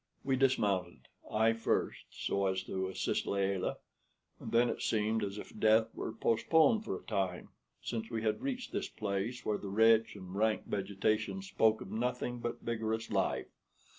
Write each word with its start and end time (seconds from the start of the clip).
We 0.23 0.35
dismounted 0.35 1.09
I 1.29 1.53
first, 1.53 2.05
so 2.09 2.47
as 2.47 2.63
to 2.63 2.87
assist 2.89 3.27
Layelah; 3.27 3.77
and 4.39 4.51
then 4.51 4.67
it 4.67 4.81
seemed 4.81 5.23
as 5.23 5.37
if 5.37 5.55
death 5.55 5.93
were 5.93 6.11
postponed 6.11 6.83
for 6.83 6.97
a 6.97 7.03
time, 7.05 7.49
since 7.83 8.09
we 8.09 8.23
had 8.23 8.41
reached 8.41 8.71
this 8.71 8.89
place 8.89 9.45
where 9.45 9.59
the 9.59 9.69
rich 9.69 10.15
and 10.15 10.33
rank 10.33 10.63
vegetation 10.65 11.43
spoke 11.43 11.81
of 11.81 11.91
nothing 11.91 12.39
but 12.39 12.61
vigorous 12.61 13.11
life. 13.11 13.45